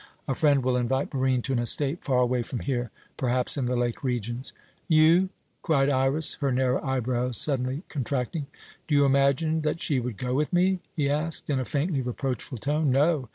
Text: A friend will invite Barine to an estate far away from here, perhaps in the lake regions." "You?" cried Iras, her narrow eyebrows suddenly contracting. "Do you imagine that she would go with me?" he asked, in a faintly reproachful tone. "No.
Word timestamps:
A 0.27 0.33
friend 0.33 0.63
will 0.63 0.77
invite 0.77 1.11
Barine 1.11 1.43
to 1.43 1.53
an 1.53 1.59
estate 1.59 2.03
far 2.03 2.21
away 2.21 2.41
from 2.41 2.61
here, 2.61 2.89
perhaps 3.17 3.55
in 3.55 3.67
the 3.67 3.75
lake 3.75 4.03
regions." 4.03 4.51
"You?" 4.87 5.29
cried 5.61 5.91
Iras, 5.91 6.39
her 6.41 6.51
narrow 6.51 6.81
eyebrows 6.83 7.37
suddenly 7.37 7.83
contracting. 7.87 8.47
"Do 8.87 8.95
you 8.95 9.05
imagine 9.05 9.61
that 9.61 9.79
she 9.79 9.99
would 9.99 10.17
go 10.17 10.33
with 10.33 10.51
me?" 10.51 10.79
he 10.95 11.07
asked, 11.07 11.51
in 11.51 11.59
a 11.59 11.65
faintly 11.65 12.01
reproachful 12.01 12.57
tone. 12.57 12.89
"No. 12.89 13.29